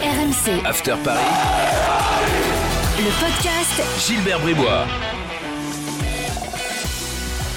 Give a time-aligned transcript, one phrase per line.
[0.00, 1.20] RMC, After Paris,
[2.98, 3.82] le podcast.
[4.06, 4.86] Gilbert Bribois.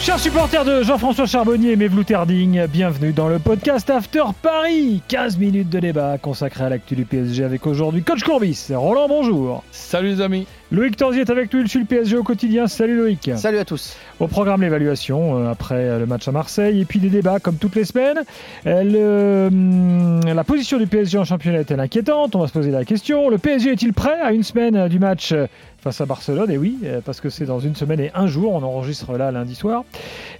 [0.01, 5.01] Chers supporters de Jean-François Charbonnier et Mevlou Terding, bienvenue dans le podcast After Paris.
[5.09, 8.67] 15 minutes de débat consacré à l'actu du PSG avec aujourd'hui Coach Courbis.
[8.73, 9.61] Roland, bonjour.
[9.71, 10.47] Salut les amis.
[10.71, 12.67] Loïc Torzier est avec nous, il suit le PSG au quotidien.
[12.67, 13.31] Salut Loïc.
[13.35, 13.97] Salut à tous.
[14.19, 17.55] Au programme l'évaluation euh, après euh, le match à Marseille et puis des débats comme
[17.55, 18.19] toutes les semaines.
[18.67, 22.71] Euh, le, hum, la position du PSG en championnat est-elle inquiétante On va se poser
[22.71, 23.29] la question.
[23.29, 25.47] Le PSG est-il prêt à une semaine euh, du match euh,
[25.81, 28.53] face à Barcelone Et oui, euh, parce que c'est dans une semaine et un jour.
[28.53, 29.83] On enregistre là lundi soir.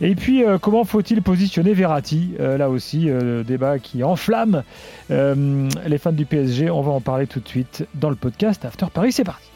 [0.02, 2.36] Et puis euh, comment faut-il positionner Verratti?
[2.40, 4.64] Euh, Là aussi, euh, débat qui enflamme
[5.12, 6.70] euh, les fans du PSG.
[6.70, 9.12] On va en parler tout de suite dans le podcast After Paris.
[9.12, 9.48] C'est parti.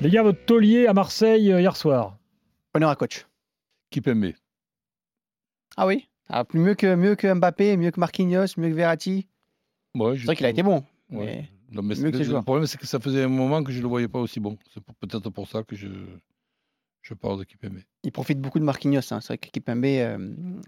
[0.00, 2.16] Les gars, votre taulier à Marseille euh, hier soir.
[2.74, 3.26] Honneur à coach.
[3.90, 4.32] Kipembe.
[5.76, 9.26] Ah oui ah, plus mieux que, mieux que Mbappé, mieux que Marquinhos, mieux que Verratti.
[9.94, 10.82] Ouais, C'est vrai qu'il a été bon.
[11.10, 11.48] mais- Ouais.
[11.72, 12.40] Non, mais mieux que c'est- ces joueurs.
[12.40, 14.40] le problème, c'est que ça faisait un moment que je ne le voyais pas aussi
[14.40, 14.58] bon.
[14.72, 15.88] C'est peut-être pour ça que je,
[17.02, 17.78] je parle de Kipembe.
[18.04, 19.00] Il profite beaucoup de Marquinhos.
[19.12, 19.20] hein.
[19.20, 20.18] C'est vrai que Kipembe euh,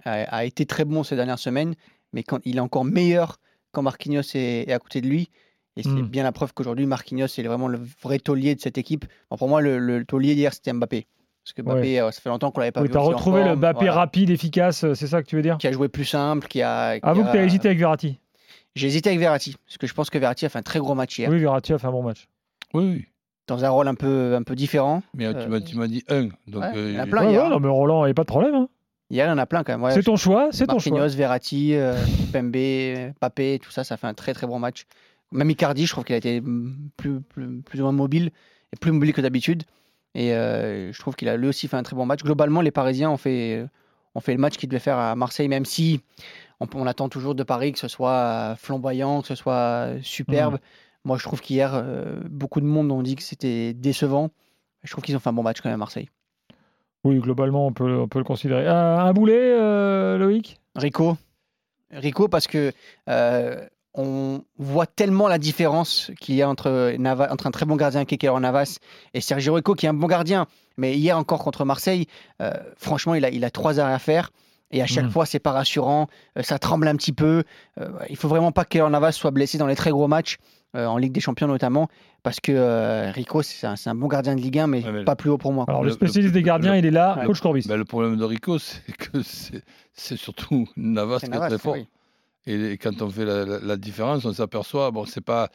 [0.05, 1.75] a, a été très bon ces dernières semaines,
[2.12, 3.39] mais quand, il est encore meilleur
[3.73, 5.31] quand Marquinhos est, est à côté de lui.
[5.77, 6.06] Et c'est Mm.
[6.09, 9.06] bien la preuve qu'aujourd'hui, Marquinhos est vraiment le vrai taulier de cette équipe.
[9.28, 11.06] Bon, pour moi, le, le taulier d'hier, c'était Mbappé.
[11.45, 12.93] Parce que Mbappé, euh, ça fait longtemps qu'on l'avait pas Oui, vu.
[12.93, 13.93] tu as retrouvé le Mbappé voilà.
[13.95, 15.59] rapide, efficace, euh, c'est ça que tu veux dire?
[15.59, 17.00] Qui a joué plus simple, qui a.
[17.00, 18.21] qui Avoue que tu as hésité avec Verratti?
[18.75, 20.94] J'ai hésité avec Verratti, parce que je pense que Verratti a fait un très gros
[20.94, 22.27] match hier, Oui, Verratti a fait un bon match.
[22.72, 23.05] Oui, oui.
[23.47, 25.03] dans un rôle un peu, un peu différent.
[25.14, 26.28] Mais Euh, tu m'as- tu m'as dit un.
[26.48, 27.25] Donc, ouais, euh, il y en a plein.
[27.27, 27.50] Ouais, hier, ouais, hein.
[27.50, 28.55] non, mais Roland, il n'y a pas de problème.
[28.55, 28.69] hein.
[29.11, 29.83] Hier, il y en a plein quand même.
[29.83, 29.92] ouais.
[29.92, 30.92] c'est ton choix, c'est ton choix.
[30.98, 31.94] Marquinhos, Verratti, euh,
[32.33, 34.86] Pembe, Papé, tout ça, ça fait un très très bon match.
[35.31, 36.42] Même Icardi, je trouve qu'il a été
[36.97, 38.31] plus, plus, plus ou moins mobile,
[38.72, 39.64] et plus mobile que d'habitude.
[40.14, 42.22] Et euh, je trouve qu'il a lui aussi fait un très bon match.
[42.22, 43.66] Globalement, les Parisiens ont fait,
[44.15, 46.01] ont fait le match qu'ils devaient faire à Marseille, même si
[46.61, 50.59] on, on attend toujours de Paris que ce soit flamboyant, que ce soit superbe.
[51.05, 54.31] Moi, je trouve qu'hier, euh, beaucoup de monde ont dit que c'était décevant.
[54.83, 56.09] Je trouve qu'ils ont fait un bon match quand même à Marseille.
[57.05, 58.66] Oui, globalement, on peut, on peut le considérer.
[58.66, 60.59] Euh, un boulet, euh, Loïc?
[60.75, 61.19] Rico.
[61.91, 62.72] Rico, parce que
[63.11, 67.77] euh, on voit tellement la différence qu'il y a entre, Nava- entre un très bon
[67.77, 68.78] gardien qui est Keylor Navas
[69.15, 70.47] et Sergio Rico qui est un bon gardien.
[70.77, 72.06] Mais hier encore contre Marseille,
[72.43, 74.31] euh, franchement, il a, il a trois arrêts à faire.
[74.72, 75.10] Et à chaque Mhm.
[75.10, 76.09] fois, c'est pas rassurant.
[76.37, 77.44] euh, ça tremble un petit peu.
[77.81, 80.38] Euh, il faut vraiment pas que Keylor Navas soit blessé dans les très gros matchs,
[80.75, 81.87] euh, en Ligue des Champions notamment,
[82.25, 85.15] parce que euh, Rico, c'est un, bon gardien de Ligue 1, mais Ouais, mais- pas
[85.15, 85.65] plus haut pour moi.
[85.69, 87.26] Alors, le, le- spécialiste le- des gardiens, le- il est là, Ouais.
[87.26, 87.66] coach Corbis.
[87.69, 89.19] Ben, le problème de Rico, c'est que
[89.93, 91.75] c'est surtout Navas qui est très fort.
[91.75, 91.87] oui.
[92.47, 95.49] Et, quand on fait la, la- la différence, on s'aperçoit, bon, c'est pas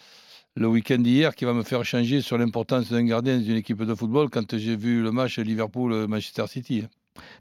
[0.56, 3.94] le week-end d'hier qui va me faire changer sur l'importance d'un gardien d'une équipe de
[3.96, 6.86] football quand j'ai vu le match Liverpool-Manchester City.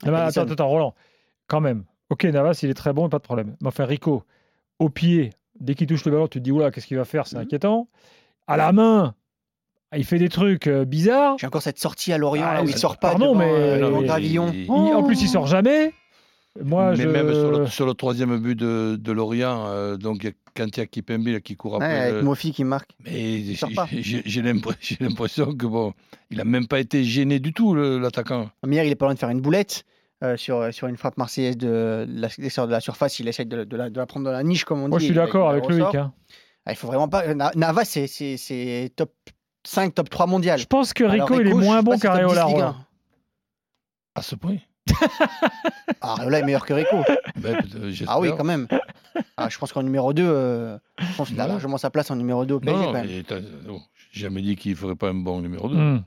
[0.05, 0.43] Non, mais Alisson.
[0.43, 0.95] attends, attends, Roland,
[1.47, 1.85] quand même.
[2.11, 3.57] Ok, Navas, il est très bon, pas de problème.
[3.61, 4.23] Mais enfin, Rico,
[4.79, 7.27] au pied, dès qu'il touche le ballon, tu te dis, oula, qu'est-ce qu'il va faire?
[7.27, 7.43] C'est Mhm.
[7.43, 7.89] inquiétant.
[8.47, 9.15] À la main,
[9.97, 11.37] il fait des trucs euh, bizarres.
[11.39, 13.51] J'ai encore cette sortie à Lorient, Ah, là où il sort pas pardon, devant, mais-
[13.51, 14.51] euh, mais- Gravillon.
[14.53, 15.93] Il- Il- en plus, il sort jamais.
[16.65, 17.09] Moi, Mais je...
[17.09, 20.33] même sur le, sur le troisième but de, de Lorient, euh, donc il y a-
[20.57, 21.99] quand il y a Kipembe qui court Ouais, après.
[22.01, 22.91] avec le- Mofi qui marque.
[23.05, 23.43] mais
[24.01, 25.95] j'ai- l'impression que bon,
[26.31, 28.51] il a même pas été gêné du tout l'attaquant.
[28.67, 29.85] Hier, il est pas loin de faire une boulette
[30.25, 33.19] euh, sur, sur une frappe marseillaise de la, l'extérieur de la surface.
[33.21, 34.91] Il essaie de, de la, de la prendre dans la niche, comme on dit.
[34.91, 35.69] Moi, je suis d'accord avec.
[35.69, 35.95] Loïc.
[35.95, 36.13] hein.
[36.67, 37.35] Ah, il faut vraiment pas.
[37.35, 39.13] Na- Navas, c'est- top
[39.65, 40.59] 5, top 3 mondial.
[40.59, 42.45] Je pense que Alors, Rico, il est moins bon pas si c'est top 10 qu'Areola.
[42.47, 42.69] Ligue Roland.
[42.71, 42.77] 1.
[44.17, 44.57] À ce point
[46.01, 46.97] Areola est meilleur que Rico.
[47.37, 47.93] Ben, euh.
[48.07, 48.67] Ah oui, quand même.
[49.37, 50.25] Ah, je pense qu'en numéro 2,
[50.99, 52.79] je pense qu'il a largement sa place en numéro 2 au PSG.
[52.79, 53.07] Non, quand même.
[53.07, 53.81] mais t'as- non,
[54.13, 55.77] j'ai jamais dit qu'il ne ferait pas un bon numéro 2.
[55.77, 56.03] Hmm.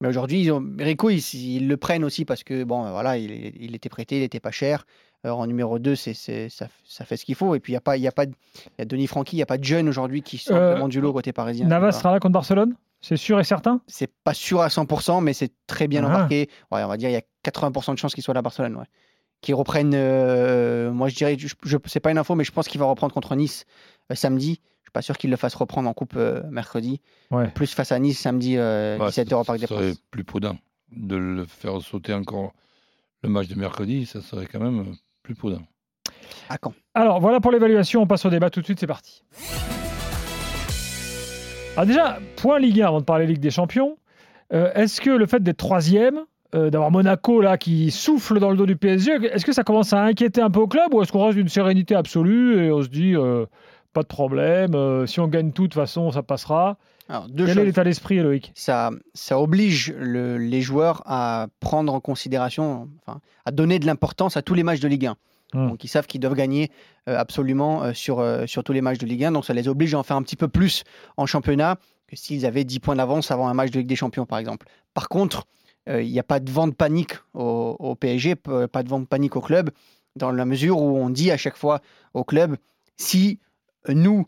[0.00, 3.30] Mais aujourd'hui, ont- Rico, ils, ils le prennent aussi parce que, bon, voilà, il,
[3.62, 4.84] il était prêté, il était pas cher.
[5.24, 7.54] Alors, en numéro 2, c'est, c'est- ça, ça fait ce qu'il faut.
[7.54, 9.38] Et puis, il y a pas, il y a pas, y a Denis Francky, il
[9.38, 11.66] n'y a pas de jeunes aujourd'hui qui sont Euh, vraiment du lot côté parisien.
[11.66, 11.92] Navas Voilà.
[11.92, 12.74] sera là contre Barcelone?
[13.00, 13.80] C'est sûr et certain?
[13.86, 16.08] C'est pas sûr à 100%, mais c'est très bien Ah.
[16.08, 16.48] embarqué.
[16.70, 18.76] Ouais, on va dire, il y a 80% de chances qu'il soit là à Barcelone.
[18.76, 18.84] Ouais.
[19.42, 22.68] Qu'ils reprennent, euh, moi je dirais, je, je, c'est pas une info, mais je pense
[22.68, 23.64] qu'il va reprendre contre Nice
[24.10, 24.60] euh, samedi.
[24.80, 27.00] Je suis pas sûr qu'il le fasse reprendre en coupe euh, mercredi.
[27.30, 27.48] Ouais.
[27.48, 30.02] Plus face à Nice samedi, euh, Ouais, 17h au Parc des Ce serait Princes.
[30.10, 30.56] plus prudent
[30.92, 32.52] de le faire sauter encore
[33.22, 34.06] le match de mercredi.
[34.06, 35.62] Ça serait quand même plus prudent.
[36.48, 36.72] À quand?
[36.94, 38.02] Alors, voilà pour l'évaluation.
[38.02, 38.78] On passe au débat tout de suite.
[38.80, 39.22] C'est parti.
[41.76, 43.98] Ah, déjà, point Ligue 1 avant de parler Ligue des Champions.
[44.52, 46.20] Euh, est-ce que le fait d'être troisième,
[46.56, 49.92] euh, d'avoir Monaco là qui souffle dans le dos du PSG, est-ce que ça commence
[49.92, 52.82] à inquiéter un peu au club ou est-ce qu'on reste d'une sérénité absolue et on
[52.82, 53.46] se dit euh,
[53.92, 56.76] pas de problème, euh, si on gagne tout de toute façon ça passera?
[57.08, 58.50] Alors, deux Quel est l'état d'esprit Loïc?
[58.56, 64.36] Ça, ça oblige le- les joueurs à prendre en considération, enfin, à donner de l'importance
[64.36, 65.16] à tous les matchs de Ligue 1.
[65.54, 65.68] Hmm.
[65.68, 66.70] Donc ils savent qu'ils doivent gagner
[67.06, 69.32] absolument sur, sur tous les matchs de Ligue 1.
[69.32, 70.82] Donc ça les oblige à en faire un petit peu plus
[71.16, 71.76] en championnat
[72.08, 74.66] que s'ils avaient 10 points d'avance avant un match de Ligue des Champions, par exemple.
[74.94, 75.44] Par contre,
[75.88, 79.06] il n'y a pas de vent de panique au, au PSG, pas de vent de
[79.06, 79.70] panique au club,
[80.16, 81.80] dans la mesure où on dit à chaque fois
[82.14, 82.56] au club,
[82.96, 83.38] si
[83.88, 84.26] euh, nous,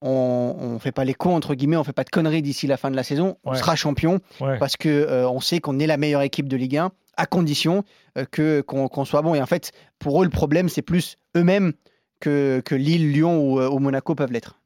[0.00, 2.66] on ne fait pas les cons, entre guillemets, on ne fait pas de conneries d'ici
[2.66, 4.58] la fin de la saison, on sera champion Ouais.
[4.58, 7.84] parce que euh, on sait qu'on est la meilleure équipe de Ligue 1 à condition
[8.16, 9.34] euh, que qu'on soit bon.
[9.34, 11.72] Et en fait, pour eux, le problème, c'est plus eux-mêmes
[12.20, 14.60] que, que Lille, Lyon ou, euh, ou Monaco peuvent l'être.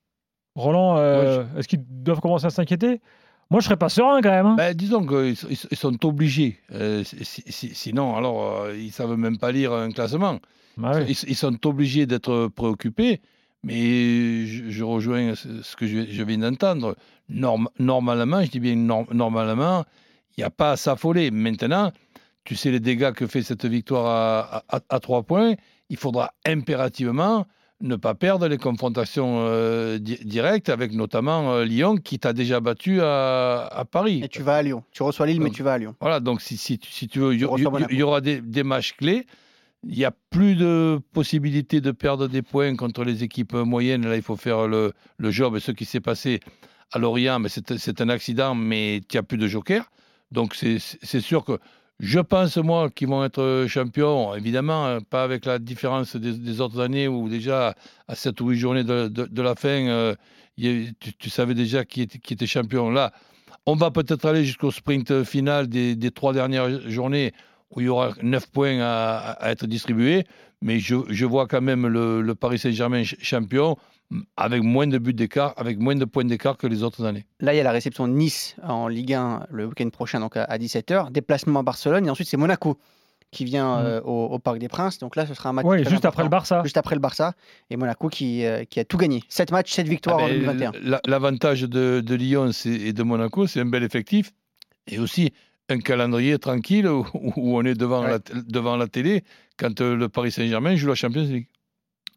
[0.55, 3.01] Roland, euh, est-ce qu'ils doivent commencer à s'inquiéter?
[3.51, 4.47] Moi, je serais pas serein quand même.
[4.47, 4.55] hein.
[4.57, 6.59] Ben, disons qu'ils sont- ils sont obligés.
[6.73, 10.39] Euh, si- si- sinon, alors, euh, ils ne savent même pas lire un classement.
[10.79, 11.01] Bah.
[11.03, 13.21] Ils, ils sont obligés d'être préoccupés,
[13.63, 16.97] mais je, je rejoins ce que je, je viens d'entendre.
[17.29, 19.85] Norm- normalement, je dis bien nor- normalement,
[20.37, 21.31] il n'y a pas à s'affoler.
[21.31, 21.93] Maintenant,
[22.45, 25.55] tu sais les dégâts que fait cette victoire à, à, à trois points.
[25.91, 27.47] Il faudra impérativement
[27.83, 32.61] ne pas perdre les confrontations euh, di- directes avec notamment euh, Lyon qui t'a déjà
[32.61, 34.21] battu à, à Paris.
[34.25, 34.85] Et tu vas à Lyon.
[34.93, 35.95] Tu reçois Lille, mais tu vas à Lyon.
[36.01, 37.47] Voilà, donc si, si, tu- si tu veux, il y,
[37.89, 39.27] Tu aura des, des matchs clés.
[39.85, 44.07] Il n'y a plus de possibilité de perdre des points contre les équipes moyennes.
[44.09, 45.57] Là, il faut faire le, le job.
[45.57, 46.39] Et ce qui s'est passé
[46.93, 49.91] à Lorient, mais c'est un accident, mais il n'y a plus de joker.
[50.31, 51.59] Donc c'est sûr que
[52.03, 54.35] je pense, moi, qu'ils vont être champions.
[54.35, 57.77] Évidemment, euh, pas avec la différence des, autres années où déjà,
[58.09, 60.15] à 7 ou 8 journées de, la fin, euh,
[60.57, 62.91] tu, savais déjà qui était, champion.
[62.91, 63.13] Là,
[63.67, 67.33] on va peut-être aller jusqu'au sprint final des, trois dernières journées
[67.71, 70.25] où il y aura 9 points à être distribués.
[70.63, 73.77] Mais je, je vois quand même le, le Paris Saint-Germain ch- champion
[74.37, 77.25] avec moins de buts d'écart, avec moins de points d'écart que les autres années.
[77.41, 80.37] Là, il y a la réception de Nice en Ligue 1 le week-end prochain, donc
[80.37, 81.11] à, 17h.
[81.11, 82.07] Déplacement à Barcelone.
[82.07, 82.79] Et ensuite, c'est Monaco
[83.31, 83.87] qui vient Mhm.
[83.87, 84.99] euh, au, au Parc des Princes.
[84.99, 85.65] Donc là, ce sera un match.
[85.67, 86.29] Très juste après le.
[86.29, 86.61] Barça.
[86.63, 87.33] Juste après le Barça.
[87.71, 89.23] Et Monaco qui, euh, qui a tout gagné.
[89.31, 90.73] 7 matchs, 7 victoires Ah en ben, 2021.
[90.83, 94.33] la- L'avantage de, de Lyon c'est- et de Monaco, c'est un bel effectif
[94.87, 95.33] et aussi
[95.69, 98.11] un calendrier tranquille où, où on est devant, Ouais.
[98.11, 99.25] la, devant la télé
[99.59, 101.47] quand euh, le Paris Saint-Germain joue la Champions League.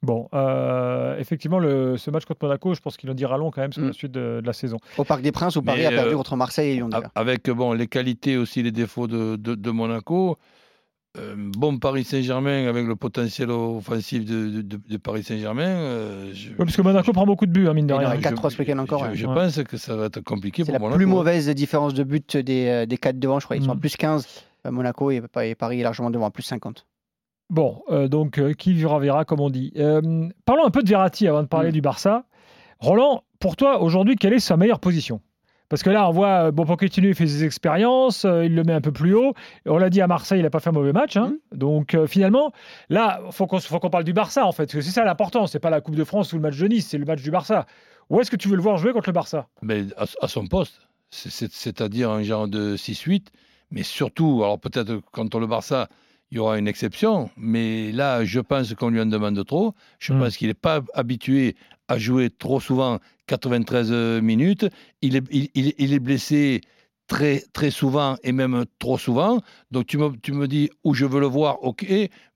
[0.04, 3.62] Bon, euh, effectivement, le, ce match contre Monaco, je pense qu'il en dira long quand
[3.62, 3.88] même sur Mm.
[3.88, 4.78] la suite de, de la saison.
[4.98, 6.90] Au Parc des Princes, où Paris Mais, a perdu euh, contre Marseille et Lyon.
[7.16, 10.38] Avec bon, les qualités aussi, les défauts de, de- de Monaco.
[11.18, 15.64] Euh, bon Paris Saint-Germain avec le potentiel offensif de, de- de- de Paris Saint-Germain.
[15.68, 18.00] euh, je- parce que Monaco prend beaucoup de buts, hein, mine de Il y en
[18.00, 18.08] rien.
[18.10, 19.16] aurait je- 4-3 ce week-end encore, Je, ouais.
[19.16, 19.34] je Ouais.
[19.36, 20.98] pense que ça va être compliqué C'est pour la Monaco.
[20.98, 23.58] plus mauvaise différence de but des, euh, des 4 devant, je crois.
[23.58, 23.80] Ils sont à Mm.
[23.80, 24.28] plus 15.
[24.66, 26.86] euh, Monaco et, et Paris est largement devant, à plus 50.
[27.52, 29.72] Bon, euh, donc euh, qui vivra verra, comme on dit.
[29.78, 31.74] Euh, parlons un peu de Verratti avant de parler Mm.
[31.74, 32.26] du Barça.
[32.80, 35.22] Roland, pour toi, aujourd'hui, quelle est sa meilleure position?
[35.70, 38.64] Parce que là, on voit, euh, bon, Pochettino, il fait ses expériences, euh, il le
[38.64, 39.34] met un peu plus haut.
[39.66, 41.18] On l'a dit à Marseille, il n'a pas fait un mauvais match.
[41.18, 41.34] hein.
[41.54, 42.52] Donc euh, finalement,
[42.90, 44.66] là, il faut qu'on parle du Barça, en fait.
[44.66, 45.48] Parce que c'est ça l'important.
[45.48, 47.32] C'est pas la Coupe de France ou le match de Nice, c'est le match du
[47.32, 47.66] Barça.
[48.10, 49.48] Où est-ce que tu veux le voir jouer contre le Barça?
[49.64, 50.80] Mais à, à son poste,
[51.10, 53.32] c'est- c'est- c'est-à-dire un genre de 6-8,
[53.72, 55.88] mais surtout, alors peut-être contre le Barça,
[56.36, 59.74] il y aura une exception, mais là, je pense qu'on lui en demande trop.
[60.00, 60.20] Je Mm.
[60.20, 61.56] pense qu'il n'est pas habitué
[61.88, 63.90] à jouer trop souvent 93
[64.22, 64.66] minutes.
[65.02, 66.60] Il est, il, il- il est blessé
[67.08, 69.40] très, très souvent et même trop souvent.
[69.72, 71.86] Donc tu me, tu me dis où je veux le voir, ok,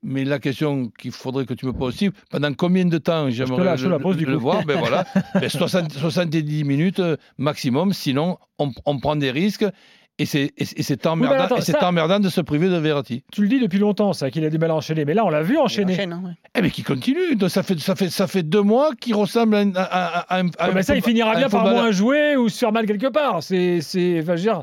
[0.02, 3.32] mais la question qu'il faudrait que tu me poses aussi, pendant combien de temps te
[3.32, 4.44] j'aimerais le, la pose, du le coup.
[4.44, 4.64] voir?
[4.66, 5.04] Ben voilà,
[5.42, 9.66] Ben, 60 70 minutes euh, maximum, sinon on, on prend des risques
[10.20, 13.24] et c'est emmerdant, attends, et c'est ça- emmerdant de se priver de Verratti.
[13.32, 15.06] Tu le dis depuis longtemps, ça, qu'il a du mal à enchaîner.
[15.06, 15.94] Mais là, on l'a vu enchaîner.
[15.94, 16.32] enchaîne, hein, ouais.
[16.58, 19.56] Eh mais qui continue, donc ça fait, ça fait, ça fait deux mois qu'il ressemble
[19.56, 22.58] à, un- à- à- un mais ça, il finira bien par moins jouer ou se
[22.58, 23.42] faire mal quelque part.
[23.44, 24.62] C'est, c'est, enfin, je veux dire,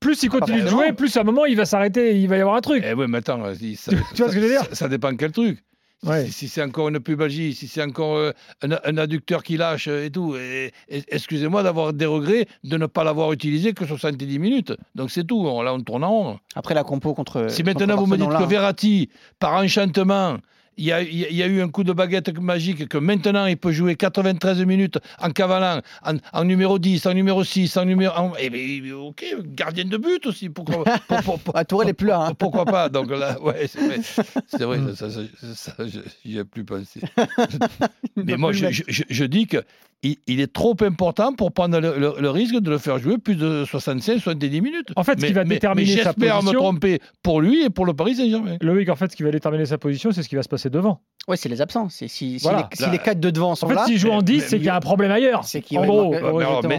[0.00, 0.82] plus il continue de forcément.
[0.82, 2.82] jouer, plus à un moment il va s'arrêter, il va y avoir un truc.
[2.86, 5.14] Eh ouais, mais attends, ça, Tu vois ce que je veux dire ça, ça dépend
[5.16, 5.58] quel truc.
[6.02, 6.24] Si- Ouais.
[6.26, 9.86] Si, si c'est encore une pubalgie, si c'est encore euh, un, un adducteur qui lâche
[9.88, 13.84] euh, et tout, et- et- excusez-moi d'avoir des regrets de ne pas l'avoir utilisé que
[13.86, 14.72] 70 minutes.
[14.94, 16.38] Donc c'est tout, on- là on tourne en rond.
[16.54, 17.50] Après la compo contre.
[17.50, 20.38] Si contre maintenant vous me dites que là, Verratti, par enchantement,
[20.80, 23.70] il y, a, il y eu un coup de baguette magique, que maintenant il peut
[23.70, 28.14] jouer 93 minutes en cavalant, en, en numéro 10, en numéro 6, en numéro.
[28.16, 30.48] en- eh bien, ok, gardien de but aussi.
[30.48, 30.84] Pourquoi,
[31.22, 31.58] pour- pour-
[31.88, 32.20] est plus là.
[32.28, 32.34] hein.
[32.34, 34.00] pourquoi pas Donc là, ouais, c'est vrai,
[34.48, 37.00] c'est vrai ça, ça, ça, ça, je- j'y ai plus pensé.
[38.16, 38.52] Mais moi,
[38.88, 39.58] je- je dis que
[40.02, 43.18] il, il est trop important pour prendre le, le- le risque de le faire jouer
[43.18, 44.88] plus de 65, 70 minutes.
[44.96, 47.40] En fait, ce mais, qui va mais- déterminer mais sa j'espère me position- tromper pour
[47.42, 48.56] lui et pour le Paris Saint-Germain.
[48.62, 50.70] Loïc, en fait, ce qui va déterminer sa position, c'est ce qui va se passer
[50.70, 51.02] devant.
[51.28, 51.90] Ouais, c'est les absents.
[51.90, 52.68] Si, si Voilà.
[52.70, 53.84] les, si Là- les quatre de devant sont En fait, là.
[53.84, 55.44] s'il joue en mais- 10, mais- c'est qu'il y a un problème ailleurs.
[55.44, 56.32] C'est qu'il En va gros, alors,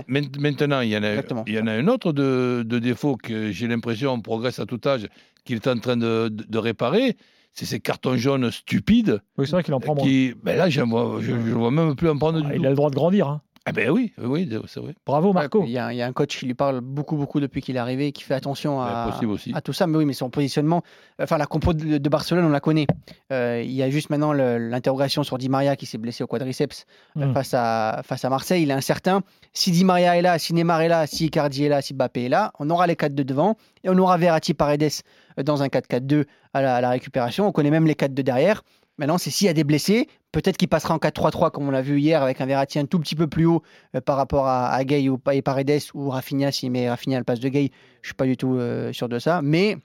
[0.08, 1.14] maintenant, il y en a,
[1.46, 4.66] il y en a un autre de, de défaut que j'ai l'impression on progresse à
[4.66, 5.08] tout âge,
[5.46, 7.18] qu'il est en train de, de- de réparer.
[7.54, 9.22] C'est ces cartons jaunes stupides.
[9.38, 10.04] Oui, c'est vrai qu'il en prend moins.
[10.06, 12.62] Qui, ben là, j'en vois, je ne vois même plus en prendre du Ah, tout.
[12.62, 13.28] il a le droit de grandir.
[13.28, 13.42] hein.
[13.64, 14.96] Ah ben oui, oui, c'est vrai.
[15.06, 15.64] Bravo Marco.
[15.66, 17.76] Il y, a, il y a un coach qui lui parle beaucoup, beaucoup depuis qu'il
[17.76, 19.52] est arrivé, qui fait attention Ouais, à, aussi.
[19.54, 19.86] à tout ça.
[19.86, 20.82] Mais oui, mais son positionnement,
[21.22, 22.88] enfin la compo de, de Barcelone, on la connaît.
[23.32, 26.86] Euh, il y a juste maintenant l'interrogation sur Di Maria qui s'est blessé au quadriceps
[27.18, 27.34] euh, Mm.
[27.34, 28.64] face, à, face à Marseille.
[28.64, 29.22] Il est incertain.
[29.54, 32.26] Si Di Maria est là, si Neymar est là, si Icardi est là, si Mbappé
[32.26, 34.90] est là, on aura les 4 de devant et on aura Verratti Paredes
[35.38, 36.26] euh, dans un 4-4-2
[36.56, 37.48] à la, à la récupération.
[37.48, 38.64] On connaît même les 4 de derrière.
[38.98, 41.82] Maintenant, c'est s'il y a des blessés, peut-être qu'il passera en 4-3-3 comme on l'a
[41.82, 43.64] vu hier avec un Verratti un tout petit peu plus haut
[43.96, 47.24] euh, par rapport à, à Gay ou, et Paredes ou Rafinha s'il met Rafinha la
[47.24, 47.72] place de Gay.
[48.02, 49.42] Je suis pas du tout euh, sûr de ça.
[49.42, 49.78] Mais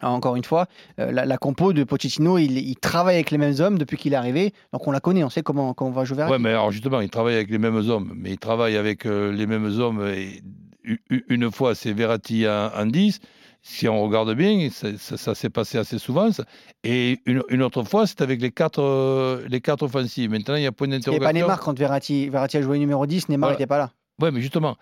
[0.00, 0.66] encore une fois,
[1.00, 4.16] euh, la, compo de Pochettino, il, il travaille avec les mêmes hommes depuis qu'il est
[4.16, 4.52] arrivé.
[4.72, 6.24] Donc on la connaît, on sait comment, on va jouer.
[6.24, 9.46] Ouais, mais alors justement, il travaille avec les mêmes hommes, mais il travaille avec les
[9.46, 10.02] mêmes hommes.
[11.28, 13.20] Une fois, c'est Verratti en, en 10.
[13.70, 16.32] Si on regarde bien, ça, ça- ça s'est passé assez souvent.
[16.32, 16.44] ça.
[16.84, 20.30] Et une, une autre fois, c'est avec les quatre, euh, les quatre offensives.
[20.30, 21.26] Maintenant, il y a point Il n'y avait d'interrogation.
[21.28, 23.54] pas Neymar quand Verratti, Verratti a joué numéro 10, Neymar Voilà.
[23.58, 23.92] n'était pas là.
[24.22, 24.76] Oui, mais justement.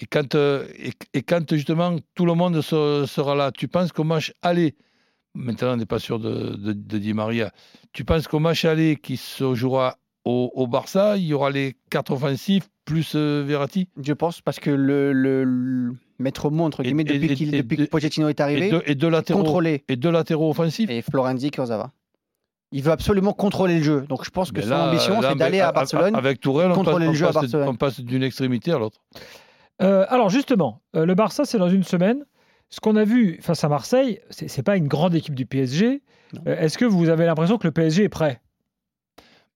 [0.00, 3.92] Et quand, euh, et, et quand justement tout le monde se- sera là, tu penses
[3.92, 4.74] qu'au match aller,
[5.34, 7.52] maintenant on n'est pas sûr de, de, de Di Maria,
[7.92, 11.76] tu penses qu'au match aller qui se jouera au, au Barça, il y aura les
[11.90, 13.88] quatre offensifs plus euh, Verratti?
[14.02, 17.34] Je pense parce que le, le- le maître mot, entre Et- guillemets, et- depuis, et-
[17.34, 19.84] qu'il- et- depuis que et- Pochettino est et arrivé, deux, et deux latéraux, contrôler.
[19.88, 20.88] et deux latéraux offensifs?
[20.90, 21.90] Et Florenzi, Kurzawa.
[22.74, 24.00] Il veut absolument contrôler le jeu.
[24.08, 26.14] Donc je pense que son ambition, là, c'est d'aller avec- à Barcelone.
[26.14, 27.68] Avec Tourelle, on contrôler passe, le jeu à on passe- Barcelone.
[27.68, 28.98] on passe d'une extrémité à l'autre.
[29.82, 32.24] Euh, alors justement, euh, le Barça, c'est dans une semaine.
[32.70, 36.02] Ce qu'on a vu face à Marseille, c'est pas une grande équipe du PSG.
[36.46, 38.40] Euh, Est-ce que vous avez l'impression que le PSG est prêt?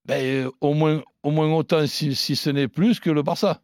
[0.06, 3.60] Ben, euh, au, moins, au moins autant, si, si ce n'est plus, que le Barça.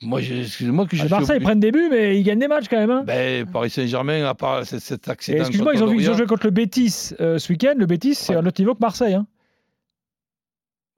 [0.00, 2.46] Moi, excusez-moi que je Le suis Barça, ils prennent des buts, mais ils gagnent des
[2.48, 2.90] matchs quand même.
[2.90, 3.02] hein.
[3.04, 5.38] Ben, Paris Saint-Germain, à part cet, cet Et accident.
[5.40, 7.74] Excuse-moi, ils, ont vu- ils ont joué contre le Betis euh, ce week-end.
[7.76, 8.38] Le Betis, c'est Ouais.
[8.38, 9.14] un autre niveau que Marseille.
[9.14, 9.26] hein.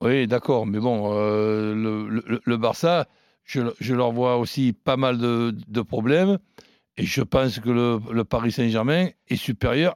[0.03, 3.07] Oui, d'accord, mais bon, euh, le, le- le Barça,
[3.43, 6.37] je, je leur vois aussi pas mal de, de problèmes,
[6.97, 9.95] et je pense que le, le Paris Saint-Germain est supérieur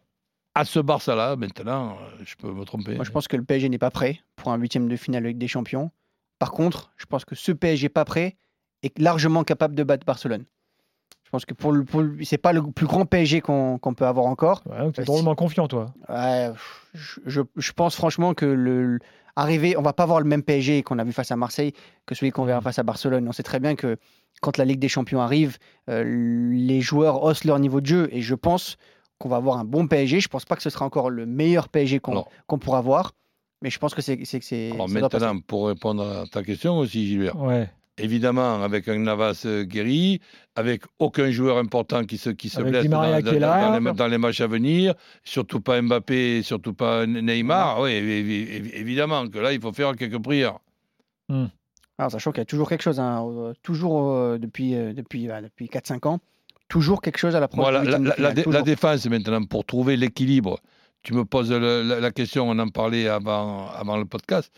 [0.55, 1.35] à ce Barça-là.
[1.35, 2.95] Maintenant, euh, je peux me tromper.
[2.95, 5.37] Moi, je pense que le PSG n'est pas prêt pour un huitième de finale avec
[5.37, 5.91] des champions.
[6.39, 8.35] Par contre, je pense que ce PSG pas prêt
[8.83, 10.45] est largement capable de battre Barcelone.
[11.23, 13.93] Je pense que pour le, pour le- c'est pas le plus grand PSG qu'on qu'on
[13.93, 14.63] peut avoir encore.
[14.69, 15.93] Ouais, donc t'es Euh, drôlement confiant, toi.
[16.07, 16.51] Ouais,
[16.93, 18.99] je, je- je pense franchement que le, le-
[19.35, 21.73] arriver, on va pas voir le même PSG qu'on a vu face à Marseille
[22.05, 23.27] que celui qu'on verra face à Barcelone.
[23.27, 23.97] On sait très bien que
[24.41, 25.57] quand la Ligue des Champions arrive,
[25.89, 28.77] euh, les joueurs haussent leur niveau de jeu et je pense
[29.17, 30.19] qu'on va avoir un bon PSG.
[30.19, 33.13] Je pense pas que ce sera encore le meilleur PSG qu'on pourra voir,
[33.61, 34.13] mais je pense que c'est.
[34.73, 35.25] Alors ça doit passer.
[35.25, 37.69] maintenant, pour répondre à ta question aussi, Gilbert, Ouais.
[37.97, 40.19] évidemment, avec un Navas euh, guéri,
[40.55, 44.17] avec aucun joueur important qui se, qui se Avec blesse dans, qui les, dans les
[44.17, 44.93] matchs à venir,
[45.23, 49.95] surtout pas Mbappé, surtout pas Neymar, oui, évi- évi- évidemment que là, il faut faire
[49.95, 50.59] quelques prières.
[51.97, 55.27] Alors, sachant qu'il y a toujours quelque chose, hein, euh, toujours euh, depuis, euh, depuis,
[55.27, 56.19] bah, depuis 4-5 ans,
[56.67, 58.63] toujours quelque chose à la, de la- la dé- la toujours.
[58.63, 60.59] défense, maintenant, pour trouver l'équilibre,
[61.03, 64.51] tu me poses le- la, la question, on en parlait avant, avant le podcast.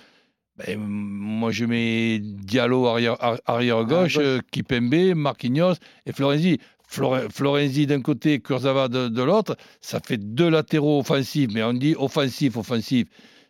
[0.58, 4.24] Ben, moi, je mets Diallo arrière, ar- arrière gauche, gauche.
[4.26, 6.60] euh, Kipembe, Marquinhos et Florenzi.
[6.90, 11.74] Flore- Florenzi d'un côté, Kurzawa de, de l'autre, ça fait deux latéraux offensifs, mais on
[11.74, 13.08] dit offensif, offensif.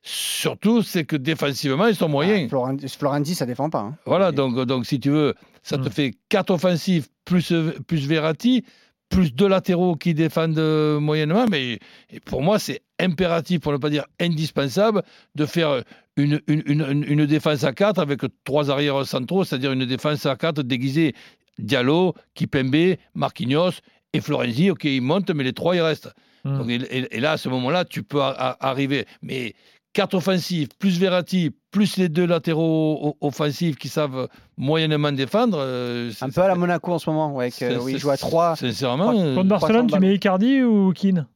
[0.09, 2.43] Surtout, c'est que défensivement, ils sont moyens.
[2.45, 3.79] Ah, Florenzi, Florenzi, ça défend pas.
[3.79, 3.95] hein.
[4.05, 5.33] Voilà, donc, donc si tu veux,
[5.63, 5.91] ça te Mm.
[5.91, 7.51] fait quatre offensifs plus,
[7.87, 8.63] plus Verratti,
[9.09, 11.45] plus deux latéraux qui défendent euh, moyennement.
[11.49, 15.03] Mais et pour moi, c'est impératif, pour ne pas dire indispensable,
[15.35, 15.83] de faire
[16.15, 20.37] une, une, une, une défense à quatre avec trois arrières centraux, c'est-à-dire une défense à
[20.37, 21.15] quatre déguisée
[21.59, 23.71] Diallo, Kipembe, Marquinhos
[24.13, 24.71] et Florenzi.
[24.71, 26.13] Ok, ils montent, mais les trois, ils restent.
[26.45, 26.57] Hmm.
[26.59, 29.05] Donc, et, et- et là, à ce moment-là, tu peux a- a- arriver.
[29.21, 29.53] Mais
[29.93, 34.27] quatre offensifs, plus Verratti, plus les deux latéraux offensifs qui savent
[34.57, 35.57] moyennement défendre.
[35.59, 37.99] euh, Un peu à la Monaco en ce moment, ouais, que- c'est- où il c'est-
[37.99, 38.55] joue à 3.
[38.55, 41.27] Sincèrement, Trois- euh, Contre Barcelone, tu 300 mets Icardi ou Keane?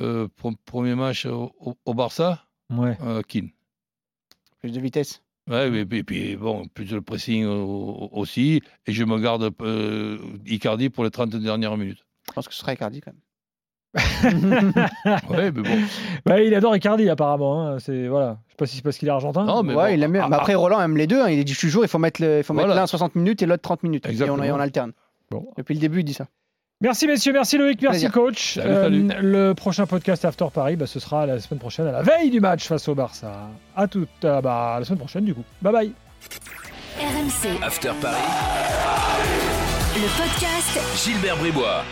[0.00, 0.26] Euh,
[0.64, 2.98] premier match au, au- au Barça, Ouais.
[3.02, 3.50] euh, Keane.
[4.58, 5.22] Plus de vitesse.
[5.48, 8.62] Ouais, et puis, et puis, bon, plus de pressing au- au- aussi.
[8.86, 12.04] Et je me garde euh, Icardi pour les 30 dernières minutes.
[12.28, 13.20] Je pense que ce sera Icardi quand même.
[15.30, 15.62] Ouais, mais bon.
[16.26, 17.66] Ouais, il adore Icardi apparemment.
[17.68, 17.76] hein.
[17.78, 18.38] C'est voilà.
[18.48, 19.44] Je sais pas si c'est parce qu'il est argentin.
[19.44, 20.22] Non, mais ouais, bon, il aime bien.
[20.24, 21.20] ah, Mais après, Roland aime les deux.
[21.20, 21.28] hein.
[21.28, 22.80] Il dit toujours il faut mettre le- il faut mettre Voilà.
[22.82, 24.04] l'un 60 minutes et l'autre 30 minutes.
[24.06, 24.42] Et on, Exactement.
[24.42, 24.92] et on alterne.
[25.30, 25.46] Bon.
[25.56, 26.26] Depuis le début, il dit ça.
[26.80, 28.12] Merci messieurs, merci Loïc, merci Plaisir.
[28.12, 28.54] coach.
[28.54, 28.76] Salut,
[29.08, 29.08] salut.
[29.22, 32.40] Le prochain podcast After Paris, bah, ce sera la semaine prochaine, à la veille du
[32.40, 33.48] match face au Barça.
[33.76, 35.44] À toute, euh, bah, à la semaine prochaine du coup.
[35.62, 35.92] Bye bye.
[36.98, 38.16] RMC, After Paris,
[39.94, 41.84] le podcast Gilbert Bribois.